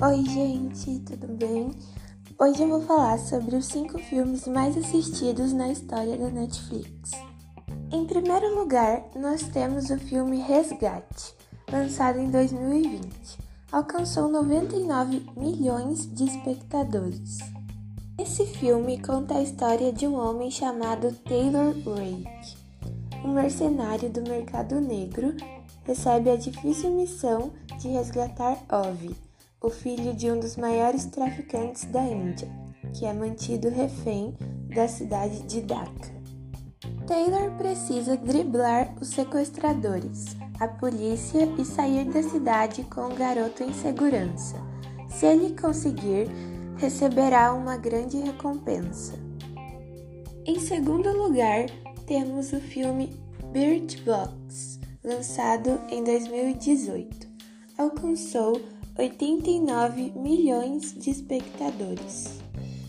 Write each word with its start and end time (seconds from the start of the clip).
Oi, 0.00 0.24
gente, 0.26 1.00
tudo 1.00 1.26
bem? 1.26 1.72
Hoje 2.38 2.62
eu 2.62 2.68
vou 2.68 2.82
falar 2.82 3.18
sobre 3.18 3.56
os 3.56 3.66
5 3.66 3.98
filmes 3.98 4.46
mais 4.46 4.78
assistidos 4.78 5.52
na 5.52 5.70
história 5.72 6.16
da 6.16 6.30
Netflix. 6.30 7.10
Em 7.90 8.06
primeiro 8.06 8.60
lugar, 8.60 9.02
nós 9.16 9.42
temos 9.48 9.90
o 9.90 9.98
filme 9.98 10.38
Resgate, 10.38 11.34
lançado 11.68 12.20
em 12.20 12.30
2020. 12.30 13.10
Alcançou 13.72 14.28
99 14.28 15.26
milhões 15.36 16.08
de 16.14 16.26
espectadores. 16.26 17.38
Esse 18.16 18.46
filme 18.46 19.02
conta 19.02 19.34
a 19.34 19.42
história 19.42 19.92
de 19.92 20.06
um 20.06 20.14
homem 20.14 20.48
chamado 20.48 21.12
Taylor 21.24 21.74
Rake. 21.74 22.56
Um 23.24 23.32
mercenário 23.32 24.08
do 24.08 24.22
mercado 24.22 24.80
negro 24.80 25.34
recebe 25.82 26.30
a 26.30 26.36
difícil 26.36 26.92
missão 26.92 27.50
de 27.80 27.88
resgatar 27.88 28.58
Ovi, 28.70 29.27
o 29.60 29.70
filho 29.70 30.14
de 30.14 30.30
um 30.30 30.38
dos 30.38 30.56
maiores 30.56 31.06
traficantes 31.06 31.84
da 31.86 32.02
Índia, 32.02 32.48
que 32.92 33.04
é 33.04 33.12
mantido 33.12 33.68
refém 33.68 34.36
da 34.74 34.86
cidade 34.86 35.42
de 35.42 35.60
Dhaka. 35.62 36.16
Taylor 37.06 37.50
precisa 37.56 38.16
driblar 38.16 38.94
os 39.00 39.08
sequestradores, 39.08 40.36
a 40.60 40.68
polícia 40.68 41.48
e 41.58 41.64
sair 41.64 42.04
da 42.04 42.22
cidade 42.22 42.84
com 42.84 43.08
o 43.08 43.14
garoto 43.14 43.62
em 43.62 43.72
segurança. 43.72 44.56
Se 45.08 45.26
ele 45.26 45.56
conseguir, 45.58 46.28
receberá 46.76 47.52
uma 47.52 47.76
grande 47.76 48.18
recompensa. 48.18 49.14
Em 50.44 50.60
segundo 50.60 51.10
lugar, 51.10 51.66
temos 52.06 52.52
o 52.52 52.60
filme 52.60 53.18
Bird 53.52 54.02
Box, 54.02 54.78
lançado 55.02 55.80
em 55.90 56.04
2018. 56.04 57.26
Alcançou 57.76 58.60
89 58.98 60.12
milhões 60.16 60.92
de 60.92 61.10
espectadores. 61.10 62.40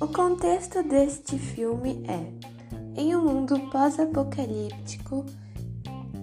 O 0.00 0.06
contexto 0.08 0.82
deste 0.82 1.38
filme 1.38 2.02
é: 2.08 2.98
em 2.98 3.14
um 3.14 3.22
mundo 3.22 3.60
pós-apocalíptico, 3.70 5.26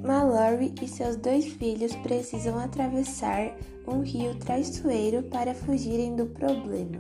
Mallory 0.04 0.74
e 0.82 0.88
seus 0.88 1.16
dois 1.16 1.46
filhos 1.46 1.96
precisam 1.98 2.58
atravessar 2.58 3.56
um 3.88 4.02
rio 4.02 4.34
traiçoeiro 4.40 5.22
para 5.24 5.54
fugirem 5.54 6.16
do 6.16 6.26
problema. 6.26 7.00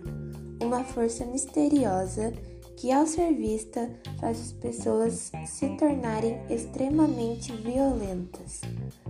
Uma 0.61 0.83
força 0.83 1.25
misteriosa 1.25 2.31
que, 2.77 2.91
ao 2.91 3.07
ser 3.07 3.33
vista, 3.33 3.89
faz 4.19 4.39
as 4.39 4.51
pessoas 4.53 5.31
se 5.47 5.67
tornarem 5.77 6.39
extremamente 6.47 7.51
violentas. 7.51 8.61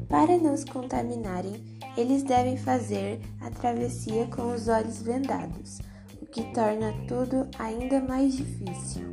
Para 0.07 0.37
não 0.37 0.55
se 0.55 0.65
contaminarem, 0.65 1.61
eles 1.97 2.23
devem 2.23 2.55
fazer 2.55 3.19
a 3.41 3.51
travessia 3.51 4.25
com 4.27 4.53
os 4.53 4.69
olhos 4.69 5.01
vendados, 5.01 5.79
o 6.21 6.25
que 6.25 6.43
torna 6.53 6.93
tudo 7.07 7.47
ainda 7.59 7.99
mais 7.99 8.37
difícil. 8.37 9.03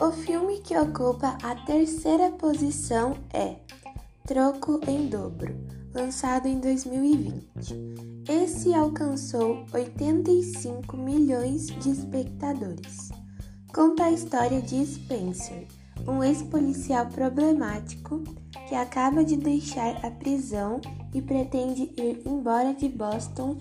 O 0.00 0.10
filme 0.10 0.60
que 0.60 0.76
ocupa 0.76 1.38
a 1.42 1.54
terceira 1.66 2.30
posição 2.32 3.16
é 3.32 3.56
Troco 4.26 4.80
em 4.88 5.06
Dobro, 5.06 5.54
lançado 5.94 6.46
em 6.46 6.60
2020. 6.60 7.74
Esse 8.28 8.74
alcançou 8.74 9.64
85 9.72 10.96
milhões 10.96 11.66
de 11.66 11.90
espectadores. 11.90 13.10
Conta 13.72 14.04
a 14.04 14.10
história 14.10 14.60
de 14.62 14.84
Spencer, 14.84 15.66
um 16.06 16.22
ex-policial 16.22 17.06
problemático 17.06 18.22
que 18.68 18.74
acaba 18.74 19.24
de 19.24 19.36
deixar 19.36 20.04
a 20.04 20.10
prisão 20.10 20.80
e 21.14 21.22
pretende 21.22 21.90
ir 21.96 22.22
embora 22.26 22.74
de 22.74 22.88
Boston 22.88 23.56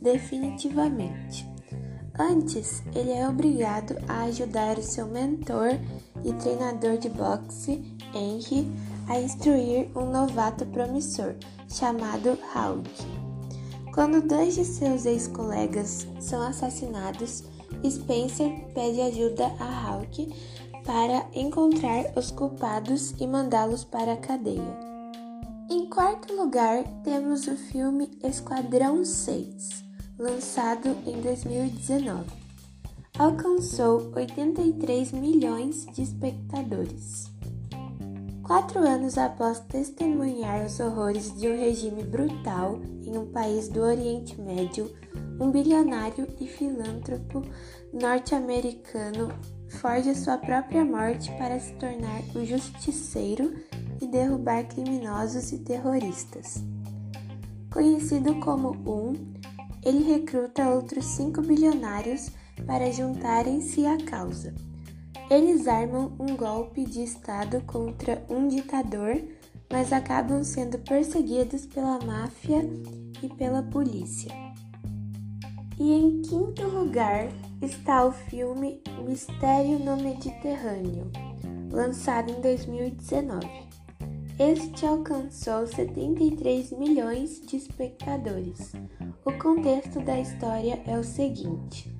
definitivamente. 0.00 1.50
Antes, 2.18 2.82
ele 2.94 3.10
é 3.10 3.26
obrigado 3.26 3.96
a 4.06 4.24
ajudar 4.24 4.78
o 4.78 4.82
seu 4.82 5.06
mentor 5.06 5.70
e 6.22 6.32
treinador 6.34 6.98
de 6.98 7.08
boxe, 7.08 7.82
Henry, 8.14 8.70
a 9.08 9.20
instruir 9.20 9.88
um 9.96 10.10
novato 10.10 10.64
promissor 10.66 11.34
chamado 11.68 12.38
Hawk. 12.54 12.90
Quando 13.94 14.26
dois 14.26 14.54
de 14.54 14.64
seus 14.64 15.04
ex-colegas 15.04 16.06
são 16.20 16.42
assassinados, 16.42 17.44
Spencer 17.88 18.50
pede 18.74 19.00
ajuda 19.00 19.46
a 19.58 19.86
Hawk 19.86 20.32
para 20.84 21.26
encontrar 21.34 22.12
os 22.16 22.30
culpados 22.30 23.14
e 23.20 23.26
mandá-los 23.26 23.84
para 23.84 24.14
a 24.14 24.16
cadeia. 24.16 24.92
Em 25.70 25.86
quarto 25.88 26.34
lugar, 26.34 26.84
temos 27.04 27.46
o 27.46 27.56
filme 27.56 28.10
Esquadrão 28.22 29.04
6, 29.04 29.84
lançado 30.18 30.96
em 31.06 31.20
2019. 31.20 32.24
Alcançou 33.18 34.10
83 34.14 35.12
milhões 35.12 35.86
de 35.92 36.02
espectadores. 36.02 37.30
Quatro 38.42 38.80
anos 38.80 39.16
após 39.16 39.60
testemunhar 39.60 40.66
os 40.66 40.80
horrores 40.80 41.32
de 41.38 41.48
um 41.48 41.56
regime 41.56 42.02
brutal 42.02 42.80
em 43.04 43.16
um 43.16 43.26
país 43.26 43.68
do 43.68 43.80
Oriente 43.80 44.40
Médio, 44.40 44.90
um 45.40 45.50
bilionário 45.50 46.26
e 46.40 46.46
filântropo 46.48 47.42
norte-americano 47.92 49.32
forja 49.68 50.12
sua 50.14 50.36
própria 50.38 50.84
morte 50.84 51.30
para 51.38 51.58
se 51.60 51.72
tornar 51.74 52.20
o 52.34 52.44
justiceiro 52.44 53.54
e 54.00 54.06
derrubar 54.08 54.64
criminosos 54.64 55.52
e 55.52 55.58
terroristas. 55.58 56.64
Conhecido 57.72 58.34
como 58.40 58.70
Um, 58.84 59.14
ele 59.84 60.02
recruta 60.02 60.68
outros 60.68 61.04
cinco 61.04 61.40
bilionários 61.40 62.28
para 62.66 62.90
juntarem-se 62.90 63.86
à 63.86 63.96
causa. 64.04 64.52
Eles 65.32 65.66
armam 65.66 66.12
um 66.20 66.36
golpe 66.36 66.84
de 66.84 67.02
Estado 67.02 67.62
contra 67.62 68.22
um 68.28 68.48
ditador, 68.48 69.16
mas 69.72 69.90
acabam 69.90 70.44
sendo 70.44 70.78
perseguidos 70.80 71.64
pela 71.64 71.98
máfia 72.04 72.58
e 73.22 73.30
pela 73.30 73.62
polícia. 73.62 74.30
E 75.80 75.90
em 75.90 76.20
quinto 76.20 76.68
lugar 76.68 77.28
está 77.62 78.04
o 78.04 78.12
filme 78.12 78.82
Mistério 79.08 79.78
no 79.78 79.96
Mediterrâneo, 79.96 81.10
lançado 81.70 82.30
em 82.30 82.38
2019. 82.42 83.48
Este 84.38 84.84
alcançou 84.84 85.66
73 85.66 86.72
milhões 86.72 87.40
de 87.40 87.56
espectadores. 87.56 88.74
O 89.24 89.32
contexto 89.38 89.98
da 90.00 90.20
história 90.20 90.82
é 90.86 90.98
o 90.98 91.02
seguinte: 91.02 91.90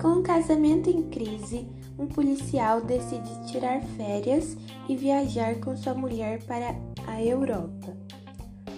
com 0.00 0.20
um 0.20 0.22
casamento 0.22 0.88
em 0.88 1.02
crise, 1.10 1.66
um 1.98 2.06
policial 2.06 2.80
decide 2.80 3.46
tirar 3.46 3.80
férias 3.96 4.56
e 4.88 4.96
viajar 4.96 5.56
com 5.60 5.76
sua 5.76 5.94
mulher 5.94 6.42
para 6.44 6.74
a 7.06 7.22
Europa. 7.22 7.96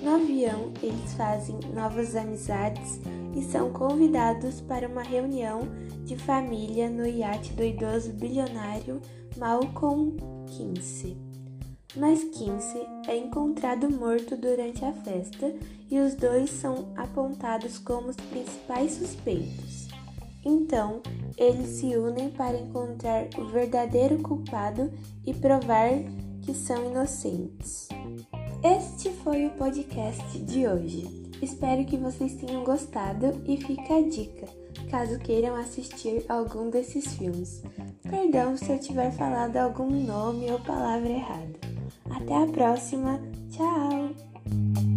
No 0.03 0.15
avião, 0.15 0.73
eles 0.83 1.15
fazem 1.15 1.59
novas 1.75 2.15
amizades 2.15 3.01
e 3.37 3.43
são 3.43 3.73
convidados 3.73 4.61
para 4.61 4.89
uma 4.89 5.03
reunião 5.03 5.63
de 6.05 6.17
família 6.17 6.89
no 6.89 7.07
iate 7.07 7.53
do 7.53 7.65
idoso 7.65 8.13
bilionário 8.13 9.01
Malcolm 9.37 10.17
Kinsey. 10.47 11.17
Mas 11.97 12.23
Kinsey 12.23 12.87
é 13.09 13.17
encontrado 13.17 13.91
morto 13.91 14.37
durante 14.37 14.85
a 14.85 14.93
festa 14.93 15.53
e 15.91 15.99
os 15.99 16.15
dois 16.15 16.51
são 16.51 16.93
apontados 16.97 17.79
como 17.79 18.09
os 18.09 18.17
principais 18.17 18.93
suspeitos. 18.93 19.88
Então, 20.45 21.03
eles 21.37 21.69
se 21.79 21.97
unem 21.97 22.31
para 22.31 22.59
encontrar 22.59 23.29
o 23.37 23.45
verdadeiro 23.47 24.19
culpado 24.19 24.91
e 25.27 25.35
provar 25.35 25.91
que 26.43 26.55
são 26.55 26.91
inocentes. 26.91 27.89
Este 28.63 29.11
foi 29.11 29.47
o 29.47 29.51
podcast 29.51 30.39
de 30.41 30.67
hoje. 30.67 31.29
Espero 31.41 31.85
que 31.85 31.97
vocês 31.97 32.35
tenham 32.35 32.65
gostado 32.65 33.41
e 33.47 33.57
fica 33.57 33.97
a 33.97 34.03
dica, 34.03 34.49
caso 34.91 35.19
queiram 35.21 35.55
assistir 35.55 36.25
algum 36.29 36.69
desses 36.69 37.15
filmes. 37.15 37.63
Perdão 38.03 38.57
se 38.57 38.71
eu 38.71 38.79
tiver 38.81 39.13
falado 39.13 39.57
algum 39.57 39.89
nome 39.89 40.51
ou 40.51 40.59
palavra 40.59 41.09
errada. 41.09 41.59
Até 42.11 42.35
a 42.35 42.47
próxima. 42.47 43.21
Tchau! 43.51 44.88